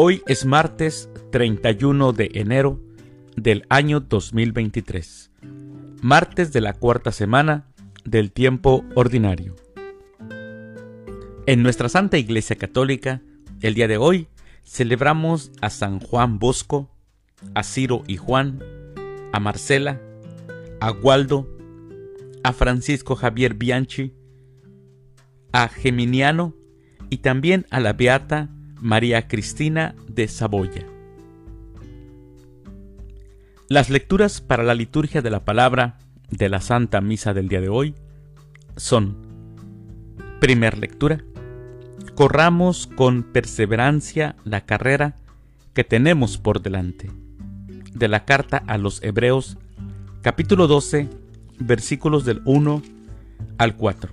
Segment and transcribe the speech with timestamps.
[0.00, 2.80] Hoy es martes 31 de enero
[3.34, 5.32] del año 2023,
[6.02, 7.66] martes de la cuarta semana
[8.04, 9.56] del tiempo ordinario.
[11.46, 13.22] En nuestra Santa Iglesia Católica,
[13.60, 14.28] el día de hoy,
[14.62, 16.88] celebramos a San Juan Bosco,
[17.56, 18.62] a Ciro y Juan,
[19.32, 20.00] a Marcela,
[20.80, 21.48] a Waldo,
[22.44, 24.14] a Francisco Javier Bianchi,
[25.50, 26.54] a Geminiano
[27.10, 30.86] y también a la Beata María Cristina de Saboya.
[33.68, 35.98] Las lecturas para la liturgia de la palabra
[36.30, 37.94] de la Santa Misa del día de hoy
[38.76, 39.16] son,
[40.40, 41.22] primer lectura,
[42.14, 45.16] corramos con perseverancia la carrera
[45.74, 47.10] que tenemos por delante.
[47.92, 49.58] De la carta a los Hebreos,
[50.22, 51.08] capítulo 12,
[51.58, 52.82] versículos del 1
[53.58, 54.12] al 4.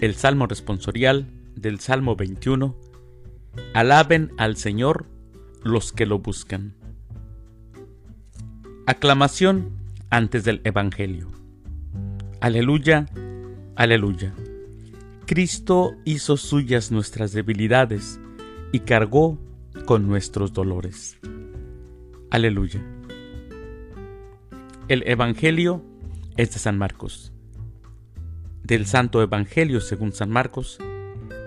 [0.00, 2.83] El Salmo responsorial del Salmo 21
[3.72, 5.06] Alaben al Señor
[5.62, 6.74] los que lo buscan.
[8.86, 9.70] Aclamación
[10.10, 11.30] antes del Evangelio.
[12.40, 13.06] Aleluya,
[13.74, 14.34] aleluya.
[15.26, 18.20] Cristo hizo suyas nuestras debilidades
[18.72, 19.38] y cargó
[19.86, 21.18] con nuestros dolores.
[22.30, 22.82] Aleluya.
[24.88, 25.82] El Evangelio
[26.36, 27.32] es de San Marcos.
[28.62, 30.78] Del Santo Evangelio según San Marcos,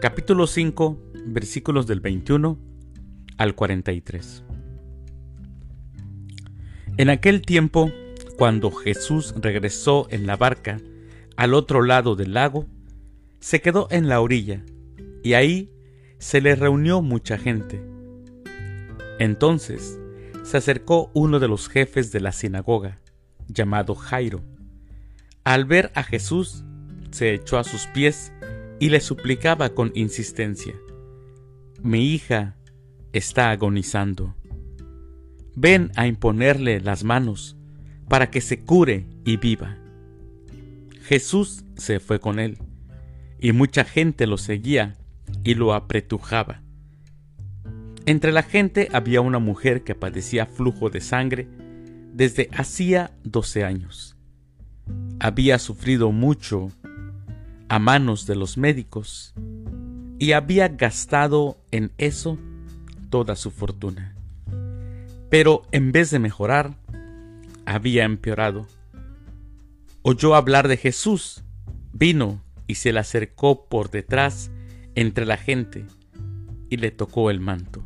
[0.02, 2.58] capítulo 5, versículos del 21
[3.38, 4.44] al 43.
[6.98, 7.92] En aquel tiempo,
[8.38, 10.80] cuando Jesús regresó en la barca
[11.36, 12.66] al otro lado del lago,
[13.40, 14.64] se quedó en la orilla,
[15.24, 15.72] y ahí
[16.18, 17.82] se le reunió mucha gente.
[19.20, 20.00] Entonces
[20.44, 23.00] se acercó uno de los jefes de la sinagoga,
[23.48, 24.42] llamado Jairo.
[25.44, 26.64] Al ver a Jesús,
[27.12, 28.32] se echó a sus pies
[28.80, 30.74] y le suplicaba con insistencia,
[31.82, 32.56] mi hija
[33.14, 34.36] está agonizando.
[35.56, 37.58] Ven a imponerle las manos
[38.08, 39.78] para que se cure y viva.
[41.04, 42.58] Jesús se fue con él,
[43.40, 44.98] y mucha gente lo seguía
[45.44, 46.62] y lo apretujaba.
[48.06, 51.48] Entre la gente había una mujer que padecía flujo de sangre
[52.14, 54.16] desde hacía doce años.
[55.20, 56.72] Había sufrido mucho
[57.70, 59.34] a manos de los médicos
[60.20, 62.38] y había gastado en eso
[63.10, 64.16] toda su fortuna.
[65.30, 66.78] Pero en vez de mejorar,
[67.66, 68.68] había empeorado.
[70.02, 71.44] Oyó hablar de Jesús,
[71.92, 74.52] vino y se le acercó por detrás
[74.96, 75.86] entre la gente
[76.70, 77.84] y le tocó el manto,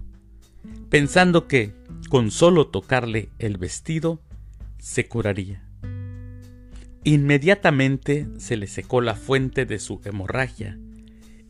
[0.90, 1.74] pensando que
[2.10, 4.22] con solo tocarle el vestido
[4.78, 5.64] se curaría.
[7.04, 10.78] Inmediatamente se le secó la fuente de su hemorragia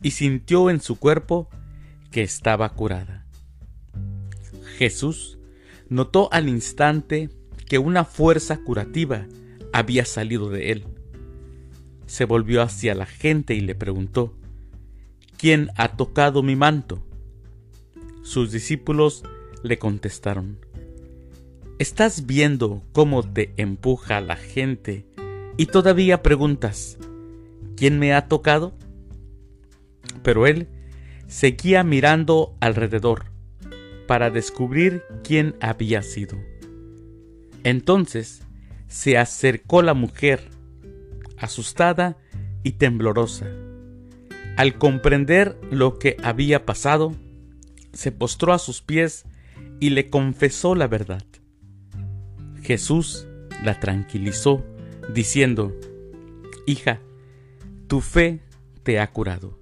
[0.02, 1.48] y sintió en su cuerpo
[2.10, 3.26] que estaba curada.
[4.76, 5.38] Jesús
[5.88, 7.30] notó al instante
[7.66, 9.26] que una fuerza curativa
[9.72, 10.84] había salido de él.
[12.06, 14.34] Se volvió hacia la gente y le preguntó,
[15.36, 17.02] ¿quién ha tocado mi manto?
[18.22, 19.24] Sus discípulos
[19.62, 20.58] le contestaron,
[21.78, 25.06] ¿estás viendo cómo te empuja la gente
[25.56, 26.98] y todavía preguntas,
[27.76, 28.72] ¿quién me ha tocado?
[30.22, 30.68] Pero él
[31.26, 33.32] seguía mirando alrededor
[34.06, 36.38] para descubrir quién había sido.
[37.64, 38.42] Entonces
[38.88, 40.50] se acercó la mujer,
[41.38, 42.18] asustada
[42.62, 43.46] y temblorosa.
[44.56, 47.14] Al comprender lo que había pasado,
[47.94, 49.24] se postró a sus pies
[49.80, 51.24] y le confesó la verdad.
[52.62, 53.26] Jesús
[53.64, 54.62] la tranquilizó,
[55.14, 55.74] diciendo,
[56.66, 57.00] Hija,
[57.86, 58.40] tu fe
[58.82, 59.61] te ha curado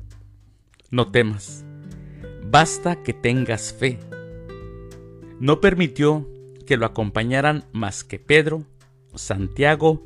[0.91, 1.65] no temas,
[2.43, 3.97] basta que tengas fe.
[5.39, 6.29] No permitió
[6.67, 8.65] que lo acompañaran más que Pedro,
[9.15, 10.05] Santiago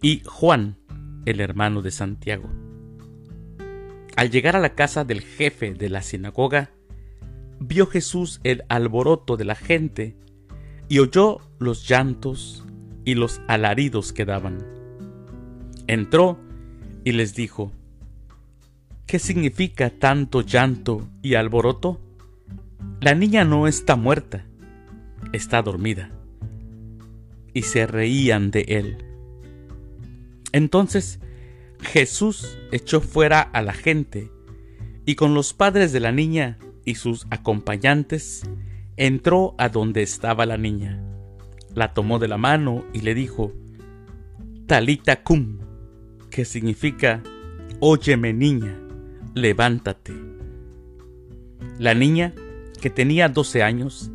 [0.00, 0.78] y Juan,
[1.26, 2.48] el hermano de Santiago.
[4.16, 6.70] Al llegar a la casa del jefe de la sinagoga,
[7.58, 10.16] vio Jesús el alboroto de la gente
[10.88, 12.64] y oyó los llantos
[13.04, 14.58] y los alaridos que daban.
[15.86, 16.38] Entró
[17.04, 17.72] y les dijo,
[19.10, 22.00] ¿Qué significa tanto llanto y alboroto?
[23.00, 24.46] la niña no está muerta,
[25.32, 26.12] está dormida.
[27.52, 28.98] Y se reían de él.
[30.52, 31.18] Entonces
[31.80, 34.30] Jesús echó fuera a la gente
[35.06, 38.42] y con los padres de la niña y sus acompañantes
[38.96, 41.02] entró a donde estaba la niña.
[41.74, 43.52] La tomó de la mano y le dijo,
[44.68, 45.58] Talita cum,
[46.30, 47.24] que significa,
[47.80, 48.76] Óyeme niña,
[49.34, 50.14] levántate.
[51.78, 52.34] La niña,
[52.80, 54.10] que tenía doce años,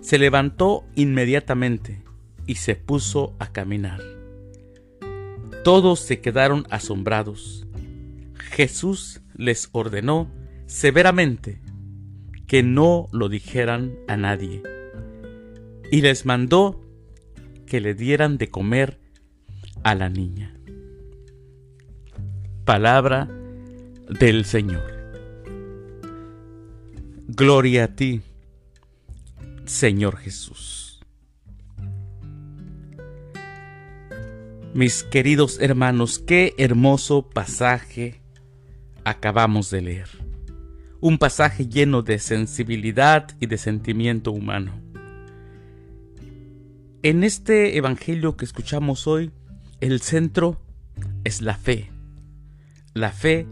[0.00, 2.02] se levantó inmediatamente
[2.46, 4.00] y se puso a caminar.
[5.64, 7.66] Todos se quedaron asombrados.
[8.34, 10.30] Jesús les ordenó
[10.66, 11.60] severamente
[12.46, 14.62] que no lo dijeran a nadie
[15.90, 16.80] y les mandó
[17.66, 19.00] que le dieran de comer
[19.82, 20.54] a la niña.
[22.64, 23.28] Palabra
[24.08, 24.82] del Señor.
[27.28, 28.22] Gloria a ti,
[29.64, 31.00] Señor Jesús.
[34.74, 38.20] Mis queridos hermanos, qué hermoso pasaje
[39.04, 40.08] acabamos de leer.
[41.00, 44.72] Un pasaje lleno de sensibilidad y de sentimiento humano.
[47.02, 49.30] En este Evangelio que escuchamos hoy,
[49.80, 50.60] el centro
[51.24, 51.90] es la fe.
[52.94, 53.46] La fe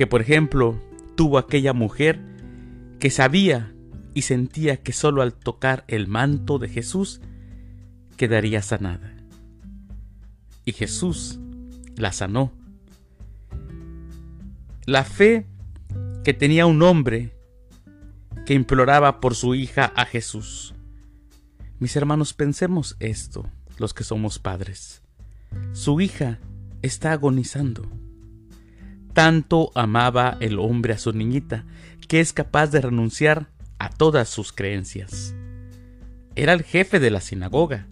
[0.00, 0.80] que, por ejemplo,
[1.14, 2.22] tuvo aquella mujer
[3.00, 3.74] que sabía
[4.14, 7.20] y sentía que solo al tocar el manto de Jesús
[8.16, 9.12] quedaría sanada
[10.64, 11.38] y Jesús
[11.96, 12.50] la sanó.
[14.86, 15.46] La fe
[16.24, 17.36] que tenía un hombre
[18.46, 20.72] que imploraba por su hija a Jesús.
[21.78, 23.44] Mis hermanos, pensemos esto,
[23.76, 25.02] los que somos padres.
[25.74, 26.38] Su hija
[26.80, 27.86] está agonizando.
[29.20, 31.66] Tanto amaba el hombre a su niñita
[32.08, 35.34] que es capaz de renunciar a todas sus creencias.
[36.36, 37.86] Era el jefe de la sinagoga.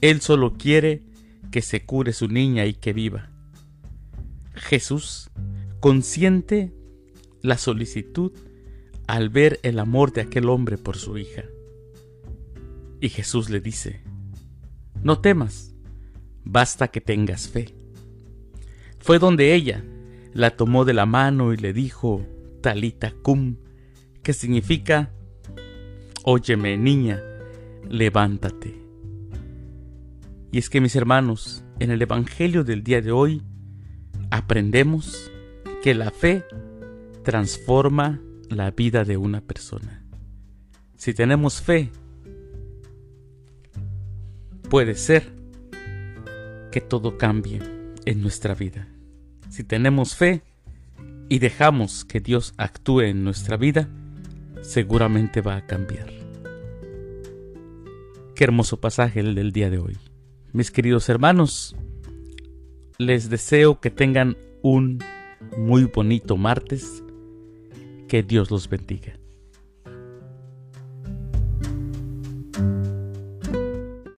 [0.00, 1.02] Él solo quiere
[1.50, 3.28] que se cure su niña y que viva.
[4.54, 5.30] Jesús
[5.80, 6.72] consiente
[7.42, 8.32] la solicitud
[9.06, 11.44] al ver el amor de aquel hombre por su hija.
[13.02, 14.00] Y Jesús le dice,
[15.02, 15.74] no temas,
[16.42, 17.83] basta que tengas fe.
[19.04, 19.84] Fue donde ella
[20.32, 22.24] la tomó de la mano y le dijo,
[22.62, 23.58] Talita cum,
[24.22, 25.10] que significa,
[26.22, 27.22] óyeme niña,
[27.86, 28.74] levántate.
[30.50, 33.42] Y es que mis hermanos, en el Evangelio del día de hoy,
[34.30, 35.30] aprendemos
[35.82, 36.42] que la fe
[37.22, 40.02] transforma la vida de una persona.
[40.96, 41.90] Si tenemos fe,
[44.70, 45.30] puede ser
[46.72, 47.60] que todo cambie
[48.06, 48.88] en nuestra vida.
[49.54, 50.42] Si tenemos fe
[51.28, 53.88] y dejamos que Dios actúe en nuestra vida,
[54.62, 56.08] seguramente va a cambiar.
[58.34, 59.96] Qué hermoso pasaje el del día de hoy.
[60.52, 61.76] Mis queridos hermanos,
[62.98, 64.98] les deseo que tengan un
[65.56, 67.04] muy bonito martes.
[68.08, 69.20] Que Dios los bendiga.